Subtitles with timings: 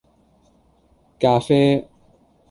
[1.19, 1.87] 咖啡